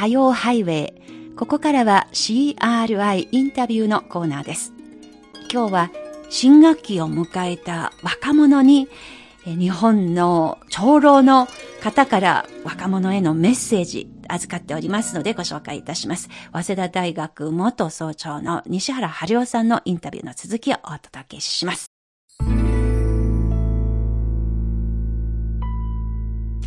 [0.00, 1.36] 火曜ハイウェイ。
[1.36, 4.72] ここからは CRI インタビューのコーナーです。
[5.52, 5.90] 今日は
[6.30, 8.88] 新学期を迎えた若者に
[9.44, 11.48] 日本の長老の
[11.82, 16.30] 方から若者へのメッセージ預かっておりますのでご紹介いたします。
[16.50, 21.89] 早稲田大学元総長の西原春夫さんのインタビューの続きをお届けします。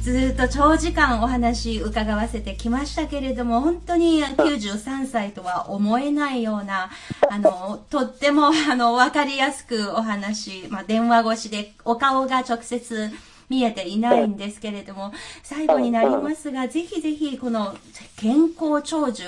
[0.03, 6.89] ずっと長時間お話伺わせてきましたけれども、本当に93歳とは思えないような、
[7.29, 13.11] あの、とっても、あの、わかりやすくお話、まあ、電話越しでお顔が直接
[13.47, 17.73] 見えていないんですけれども、最後になりますが、ぜひぜひこの
[18.17, 19.23] 健康長寿、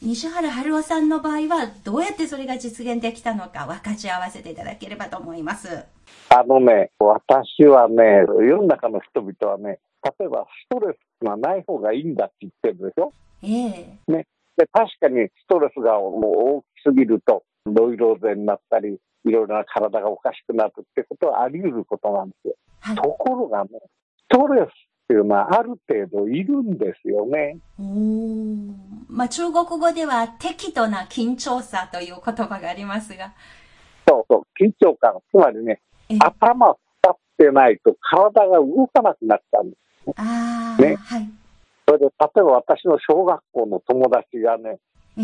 [0.00, 5.86] 西原春夫さんの場合は、どうやってそれが実現できたのか分かち合わせていただければと思います。
[6.28, 13.12] あのね、私はね、世の中の人々はね、例えばストレスがない方がいいんだって言ってるでしょ？
[13.42, 13.48] え
[14.08, 14.26] えね、
[14.56, 16.20] で確かにストレスがもう
[16.58, 22.54] 大きすぎると、ノイローゼになったり、いろいろな体がおかしくなるってことはあり得ることなんですよ。
[22.80, 23.70] はい、ところがね、
[24.30, 24.68] ストレスっ
[25.08, 27.58] ていうのはある程度いるんですよね。
[29.08, 33.32] まあ、中国語では適度な緊張さという言葉がありますが。
[34.08, 35.14] そうそう、緊張感。
[35.30, 35.80] つまりね、
[36.20, 39.80] 頭使ってないと体が動かなくなっちゃうんです。
[40.16, 41.30] あね、はい。
[41.86, 44.78] それで、例えば私の小学校の友達がね、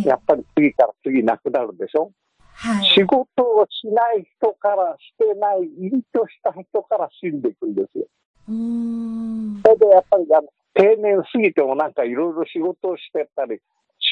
[0.05, 2.13] やっぱり次から次亡くなるでしょ、
[2.53, 8.07] はい、仕事をしない人からしてない、入りとした人から死んでいくんですよ。
[8.49, 13.61] うんそれでやっぱりあの定年過ぎてもなんかいろいろ仕事をしてたり、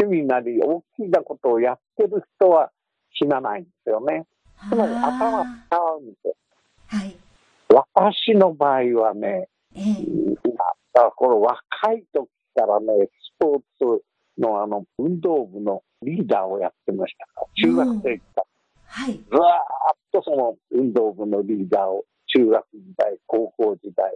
[0.00, 2.70] 趣味なり大きなことをやってる人は
[3.12, 4.26] 死なないんですよね。
[4.68, 6.34] つまり頭使うんですよ。
[6.86, 7.16] はい、
[7.68, 10.36] 私の場合はね、えー、
[10.94, 11.58] だこの若
[11.92, 14.04] い時からね、スポーツ
[14.38, 17.26] のあの運動部のリーダーをやってました。
[17.26, 18.44] から、中学生から、
[18.86, 19.20] はい、ずーっ
[20.12, 24.12] とその運動部のリーダーを中学時代、高校時代、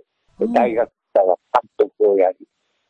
[0.52, 2.36] 大学時代は監督をやり、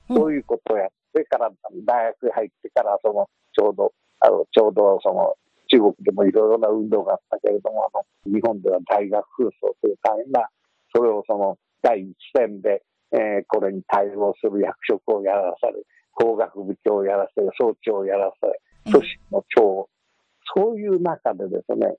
[0.09, 1.51] そういうことをやって、から
[1.87, 5.35] 大学に入ってからそのちょうど、あのちょうどその
[5.69, 7.89] 中国でもいろいろな運動があったけれども、あ
[8.29, 10.49] の日本では大学紛争という大変な、
[10.95, 12.83] それをその第一線で
[13.13, 15.75] えー、これに対応する役職をやらされ、
[16.13, 18.61] 工学部長をやらせる、総長をやらされ、
[18.93, 19.89] 組織の長、
[20.55, 21.95] そういう中でですね、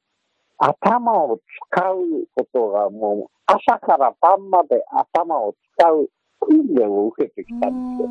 [0.58, 1.40] 頭を
[1.72, 1.96] 使う
[2.36, 6.10] ことがもう朝から晩まで頭を使う
[6.42, 8.10] 訓練を受けてきたんですよ。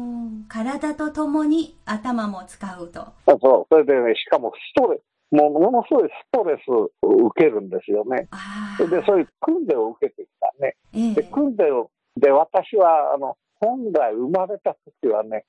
[0.49, 3.07] 体とともに頭も使うと。
[3.27, 8.29] そう、それでね、しかもストレス、もうものすごいストレスを受けるんですよね。
[8.79, 10.77] で、そういう訓練を受けてきたね。
[10.95, 15.45] えー、で訓練をで、私は、あの、本来生まれた時はね、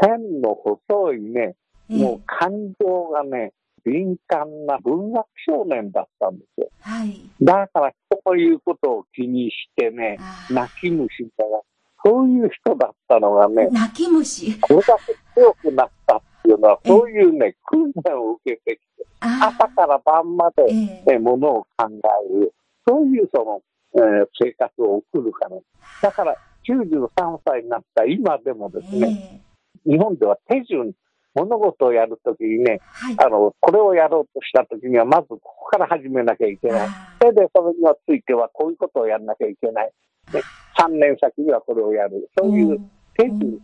[0.00, 1.56] 線の細いね、
[1.88, 3.52] もう感情がね、
[3.84, 6.68] 敏感な文学少年だったんですよ。
[6.80, 10.18] はい、だから、こういうことを気にしてね、
[10.50, 11.60] 泣き虫だが、
[12.04, 14.58] そういう人だったのがね、泣き虫。
[14.60, 22.52] これだけ強くなったっていうのは、そういうね、訓練を受けてきて、朝から晩まで、ね、ものを考える、
[22.86, 23.60] そういうその
[23.94, 25.56] えー、生活を送るから。
[26.02, 26.36] だから、
[26.66, 29.42] 93歳になった今でもですね、
[29.86, 30.92] えー、日本では手順、
[31.34, 36.88] 物事をやるときにね、はい、あの、これをやろうとしたときには、まずここから始めなきゃいけない。
[37.20, 39.92] それで、それにはついては、こういうことをやらなきゃいけない。
[40.32, 40.40] ね、
[40.78, 42.28] 3年先にはこれをやる。
[42.38, 42.78] そういう
[43.16, 43.58] 手順、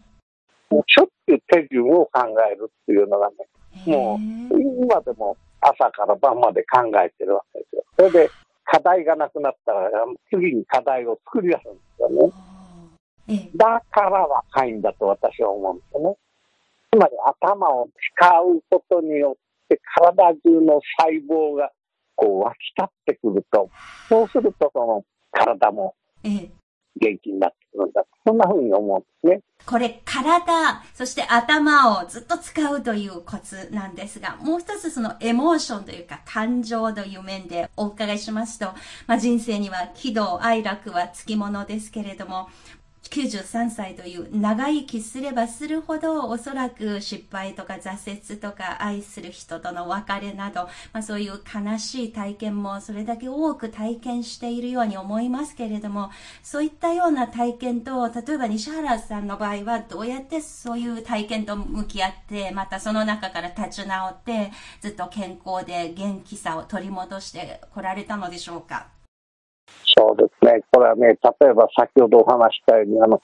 [0.71, 3.37] もうしょっちゅう手順を考えるっていうのがね、
[3.87, 4.19] もう、
[4.85, 7.85] 今でも朝から晩まで考えてるわけですよ。
[7.97, 8.31] それで、
[8.71, 9.91] 課題がなくなったら、
[10.31, 12.33] 次に課題を作り出すんですよね。
[13.57, 16.17] だから若いんだと私は思うんですよね。
[16.93, 17.13] つまり
[17.43, 21.71] 頭を使うことによって体中の細胞が
[22.15, 23.71] こう湧き立ってくると、
[24.09, 25.95] そうするとその体も
[27.01, 28.05] 元気になってくるんだ。
[28.27, 29.43] そんなふうに思うんですね。
[29.67, 38.67] これ、体、そして頭をずっと使うというコツなんですが、もう一つそのエモーションというか感情という面でお伺いしますと、
[39.07, 42.49] まあ、人生には喜怒哀楽はつきものですけれども、
[43.09, 56.11] 93歳という長生きすればするほどおそらく失敗とか挫折とか愛する人との別れなど、まあ、そういう悲しい体験もそれだけ多く体験しているように思いますけれども
[56.43, 68.98] そういったような体験と例えば西原さんの場合はどうやってそういう体験と向き合ってまたその中から立ち直ってずっと健康で元気さを取り戻してこられたのでしょうか？
[69.97, 73.21] そうですね、これはね、例えば先ほどお話したように、あの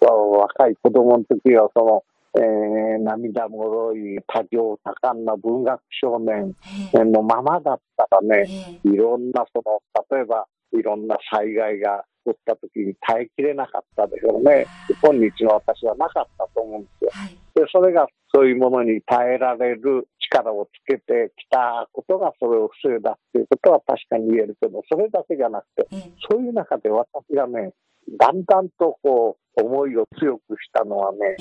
[0.00, 2.04] 若い子供の時はその
[2.34, 6.54] えー、涙もろい多情多感な文学少年
[6.94, 9.82] のままだったらね、いろんなその、
[10.16, 14.66] 例えばいろんな災害が起こった時に耐えきれなかったでしょうね。
[15.02, 17.10] 今日の私はなかったと思うんですよ。
[17.54, 25.96] で、それがそういうものに耐えられる力をつけてきたことがそれを防いだっていうことは確かに言えるけど、それだけじゃなくて、
[26.30, 27.72] そういう中で私がね、
[28.18, 31.36] だんだんとこう、思いを強くしたのはね、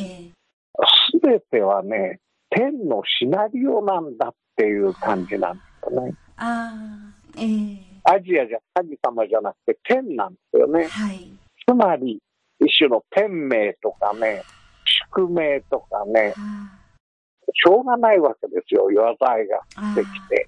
[1.11, 6.13] すべてはね、天のシナリオなんだっていう感じなんですよね。
[6.35, 6.73] あ
[7.37, 10.85] えー、アジアじゃ神様じゃなくて天なんですよね。
[10.85, 11.31] はい、
[11.65, 12.19] つまり、
[12.59, 14.44] 一種の天命とかね、
[15.09, 16.33] 宿命とかね、
[17.53, 18.88] しょうがないわけですよ、
[19.19, 19.59] 災いが
[19.95, 20.48] できて。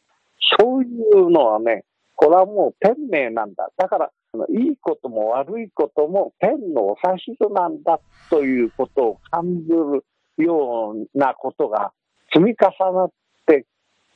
[0.60, 1.84] そういうのはね、
[2.16, 3.70] これはもう天命なんだ。
[3.78, 4.12] だから、
[4.50, 10.04] いいことも悪いことも天のお指図なんだということを感じる
[10.44, 11.92] ようなことが
[12.32, 13.12] 積み重なっ
[13.46, 13.66] て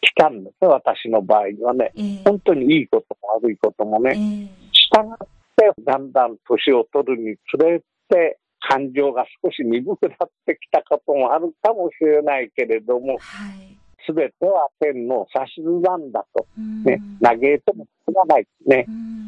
[0.02, 1.92] きたんですね、私の場合にはね。
[1.96, 4.12] えー、本当にいいことも悪いこともね。
[4.12, 13.18] えー、従ってだんだん年を取るにつれて感情が少し鈍くなってきたこともあるかもしれないけれども、
[14.06, 16.46] す、べ、ては天の指図なんだと。
[16.86, 18.48] ね、嘆いてもしょうがない。
[18.66, 18.86] ね。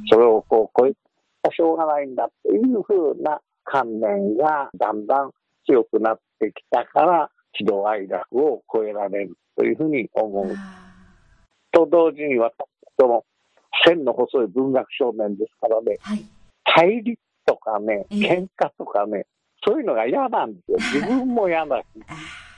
[0.09, 0.93] それをこう超え
[1.41, 5.31] たしょうがないんだというふうな観念がだんだん
[5.65, 10.55] 強くなってきたから、喜怒哀楽を超えられるというふうに思う。
[11.71, 12.53] と同時に私
[12.99, 13.23] その
[13.85, 16.25] 線の細い文学少年ですからね、はい、
[16.63, 19.25] 対立とかね、喧嘩とかね、
[19.65, 20.77] そういうのが嫌なんですよ。
[21.01, 21.85] 自分も嫌だし、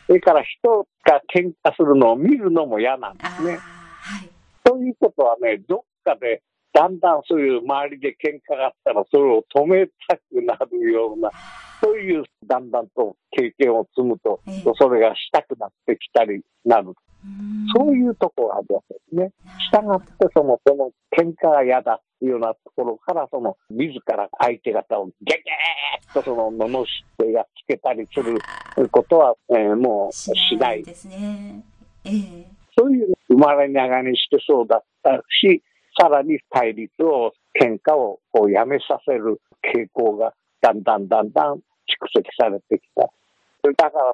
[0.07, 3.51] それから人が喧嘩するのを見るのも嫌なんですね。
[3.53, 4.29] はい、
[4.67, 6.41] そういうことはね、どっかで
[6.73, 11.31] だんだんそういう周りで喧嘩があったら、それを止めたくなるような、
[11.81, 14.41] そういうだんだんと経験を積むと、
[14.77, 16.93] それがしたくなってきたりなる。
[17.75, 19.31] そういうところがあるわけですね。
[19.59, 26.85] したがって、その、その喧嘩が嫌だっていうようなところから、その、自ら相手方をゲゲーッとその、罵っ
[27.17, 28.39] てやっつけたりする
[28.89, 31.63] ことは、えー、もうしないですね。
[32.05, 32.45] えー、
[32.77, 35.61] そういう生まれながらにしてそうだったし、
[35.99, 39.41] さらに対立を、喧嘩をこうやめさせる
[39.75, 41.59] 傾向がだんだんだんだん蓄
[42.15, 43.09] 積されてきた。
[43.63, 44.13] だから、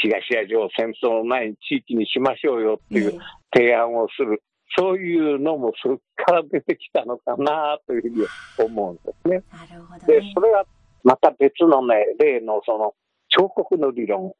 [0.00, 3.18] 東アジアを戦争の前に地域にしましょうよっていう
[3.52, 4.42] 提案をする。
[4.76, 8.26] そういうのもそこから出てきたのかなというふうに
[8.58, 9.42] 思うんですね。
[9.52, 10.64] なるほど、ね、で、それは
[11.04, 12.94] また別のね、例のその
[13.28, 14.34] 彫刻の理論。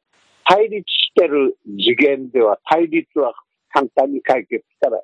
[0.46, 3.32] 対立してる次元では対立は
[3.70, 5.00] 簡単に解決したら、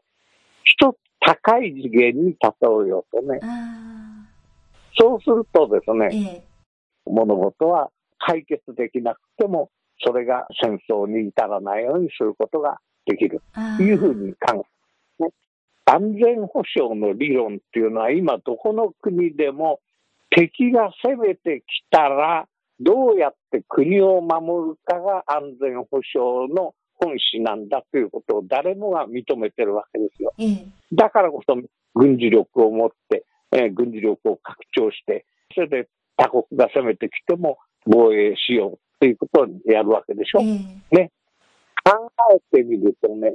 [0.64, 3.40] 一つ高い次元に立とうよとね。
[4.98, 6.44] そうするとですね、ええ、
[7.06, 9.70] 物事は解決できなくても、
[10.04, 13.42] それが戦争に至らないようにすることができる
[13.76, 14.64] というふうに考え、ね、
[15.92, 19.80] 安全保障の理論っていうのは今どこの国でも
[20.30, 22.46] 敵が攻めてきたら
[22.78, 30.32] どうやって国を守るかが安全保障の本旨なんだということを誰もが認めてるわけですよ。
[30.92, 31.56] だからこそ
[31.94, 40.42] 軍事力を持って、えー、軍事力を拡張して、それで他国が攻めてきても防衛しようということをやるわけでしょ。
[40.42, 41.10] ね。
[41.82, 42.12] 考
[42.52, 43.34] えてみるとね、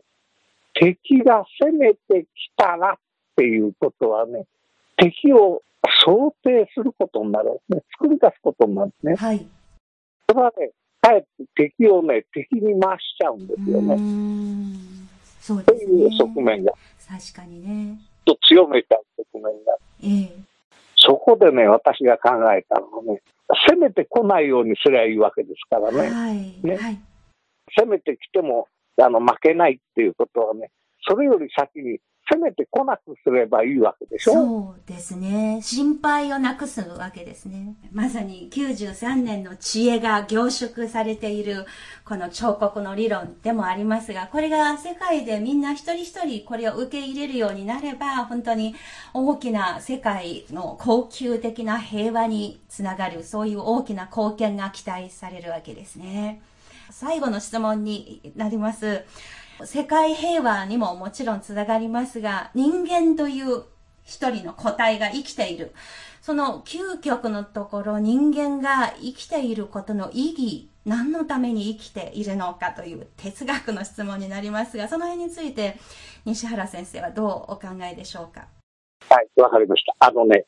[0.76, 2.96] 敵が攻めてきたらっ
[3.36, 4.46] ていうことはね、
[4.98, 5.62] 敵を
[6.04, 7.84] 想定することになるんですね。
[8.00, 9.16] 作り出すことになるんですね。
[9.16, 9.48] はい。
[10.30, 13.98] それはね、かえって敵をね、敵に回しちゃうんですよね。
[15.40, 15.94] そうですね。
[15.94, 16.74] いう側面が。
[17.08, 18.00] 確かにね。
[18.26, 19.78] と強めちゃう側面が。
[20.04, 20.56] ええ
[20.98, 23.22] そこでね、私が考えたのはね、
[23.70, 26.10] 攻めてこないようにすりゃいいわけですからね。
[26.10, 27.00] はい、ね、はい、
[27.78, 28.68] 攻めてきても
[29.02, 30.72] あの負けないっていうことはね、
[31.08, 34.34] それより先に攻めてこなくすればいいわけでしょ？
[34.34, 35.60] そうですね。
[35.62, 37.76] 心配をなくすわけですね。
[37.92, 41.68] まさに93年の知恵が凝縮されている
[42.04, 48.74] この彫刻の理論でもありますが、これが世界でみんな一人一人これを受け入れるようになれば、本当に
[49.14, 56.42] 大きな世界の高級的な平和につながる、そういう大きな貢献が期待されるわけですね。
[56.92, 59.04] 最後の質問になります。
[59.64, 63.64] 世界平和にももちろんつながりますが、人間という
[64.04, 65.74] 一人の個体が生きている。
[66.22, 75.78] その究極のところ、人間が生きていることの意義、何のために生きているのかという哲学の質問になりますが、その辺について
[76.26, 78.48] 西原先生はどうお考えでしょうか？
[79.10, 80.08] はい、わかりました。
[80.08, 80.46] あのね、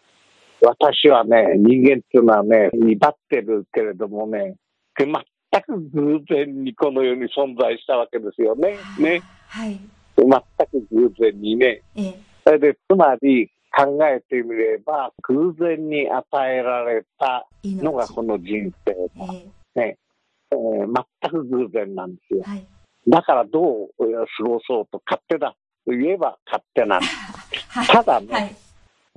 [0.62, 4.56] 私はね、人間っていうのはね、威張ってるけれどもね、
[5.68, 8.78] 全く偶然にこの世に存在したわけですよね。
[9.00, 9.22] ね。
[9.48, 9.80] はい。
[10.18, 11.82] 全く偶然にね。
[11.96, 19.34] えそれで、つまり考えてみれば、偶然に与えられたのがこの人生だ。
[19.76, 19.98] えね
[20.52, 22.44] えー、全く偶然なんですよ。
[22.44, 22.66] はい、
[23.08, 27.68] だからどう過ごそうと勝手だと言えば勝手なんです。
[27.70, 28.56] はい、ただね、はい、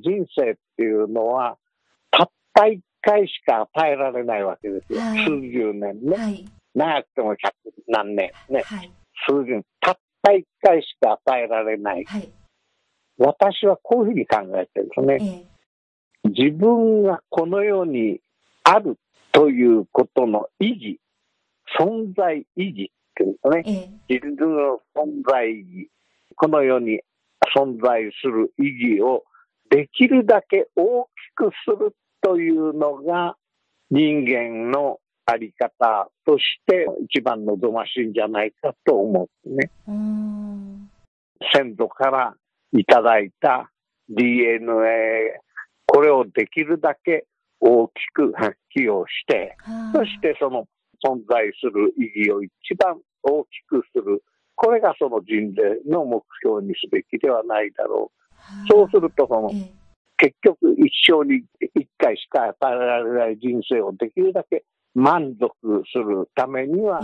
[0.01, 1.57] 人生っていうのは、
[2.11, 5.01] たった一回しか与えられないわけですよ。
[5.01, 6.45] 数十年ね。
[6.75, 7.55] 長くても百
[7.89, 8.63] 何年ね。
[9.29, 9.65] 数十年。
[9.81, 12.05] たった一回しか与えられない。
[13.19, 15.45] 私はこういうふうに考えてるんですね。
[16.25, 18.21] 自分がこの世に
[18.65, 18.97] ある
[19.33, 21.01] ということの維持、
[21.79, 23.91] 存在維持っていうんですね。
[24.09, 25.91] 自分の存在意義、
[26.37, 27.01] この世に
[27.57, 29.25] 存在する意義を
[29.71, 33.37] できるだけ大きくするというのが
[33.91, 40.01] 人間のあり方として一番望ましいんじゃないかと思うんですね。
[41.53, 42.35] 先祖から
[42.73, 43.71] いただいた
[44.09, 45.41] DNA、
[45.87, 47.27] これをできるだけ
[47.61, 49.57] 大きく発揮をして、
[49.93, 50.67] そしてその
[51.05, 54.23] 存在する意義を一番大きくする。
[54.55, 58.21] これがその人類の目標にすべきではないだろう。
[58.69, 59.51] そうすると、その、
[60.21, 61.43] 結局一生に
[61.75, 65.55] 一回しか与えられない人生をできるだけ満足
[65.91, 67.01] するためには、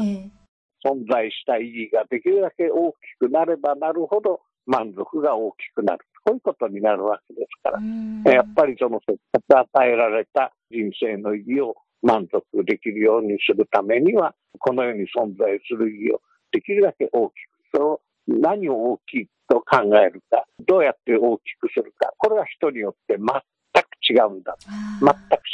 [0.85, 6.04] 存在した意義ができるだけ大きくなればなるほど満足が大きくなる。
[6.25, 9.16] こういうことになるわけですから、やっぱりそのせっ
[9.49, 16.20] かく与えられた人生の意義を満足できるようにするためには、この世に存在する意義を
[16.52, 17.37] できるだけ大きく、
[17.75, 24.56] その何を大きいと考えるか、どうやって大きくするか、これは人によって全く違うんだ。
[25.00, 25.10] 全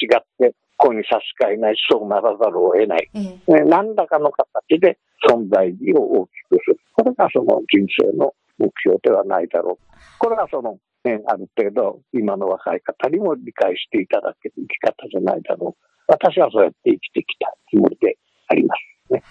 [0.08, 3.08] く違って、ここに差し支えない、そうならざるを得ない。
[3.14, 6.80] ええ、何らかの形で存在意義を大きくする。
[6.94, 9.86] これがその人生の目標ではないだろう。
[10.18, 15.84] これがその、ね、ある程度、今の若い方にも理解していただける生き方じゃないだろう。
[16.08, 18.16] 私はそうやって生きてきたつもりで
[18.48, 18.74] ありま
[19.08, 19.22] すね。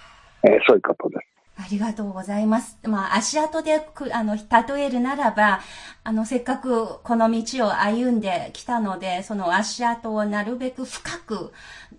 [0.43, 1.30] えー、そういうことです。
[1.61, 2.77] ありがとうございます。
[2.83, 5.61] まあ、足跡で、あの、例えるならば、
[6.03, 11.53] あの、せっかくこの道を歩んできたので、その足跡をなるべく深く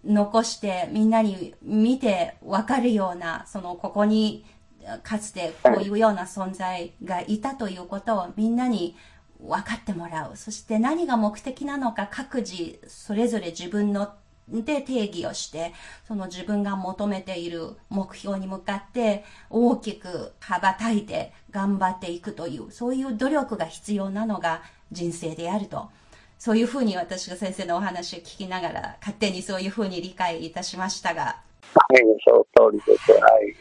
[0.04, 4.44] 残して、みんなに見てわかるような、その、ここに、
[5.04, 8.96] かつてこういうような存在がいたということをみんなに
[9.38, 10.36] 分かってもらう。
[10.36, 14.12] そして何が目的なのか各自それぞれ自分の
[14.48, 15.72] で定義をして、
[16.06, 25.90] その自分が求めている目標に向かって大きく羽ばたいて頑張っていくという、そういう努力が必要なのが人生であると。
[26.38, 31.22] そういうふうに私が先生のお話を聞きながら、勝手にそういうふうに理解いたしましたが。
[31.22, 33.12] はい、その通りです。
[33.12, 33.54] はい。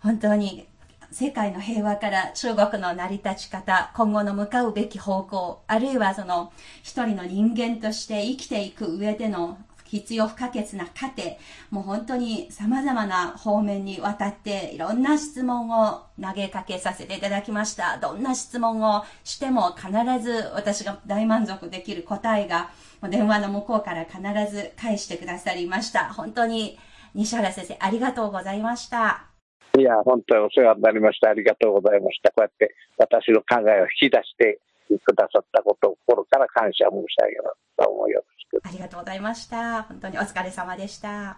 [0.00, 0.68] 本当に
[1.12, 6.52] 世界の平和から中国の成り立ち方、今後の向かうべき方向、あるいはその
[6.82, 9.58] 一人の人間として生きていく上での
[9.92, 11.22] 必要不可欠な過程、
[11.70, 17.98] もう本当に様々な方面にわたっていろんな質問を投げかけさせていただきました。
[17.98, 19.90] どんな質問をしても必
[20.22, 22.70] ず私が大満足できる答えが
[23.10, 24.18] 電話の向こうから必
[24.50, 26.12] ず返してくださりました。
[26.14, 26.78] 本当に
[27.14, 29.26] 西原先生ありがとうございました。
[29.78, 31.30] いや、本当にお世話になりました。
[31.30, 32.30] ありがとうございました。
[32.30, 34.58] こうやって私の考えを引き出して
[35.00, 37.56] くださったことを心から感謝申し上げます。
[37.78, 38.60] どうもよろしく。
[38.64, 39.82] ありがとうございました。
[39.84, 41.30] 本当にお疲れ様でした。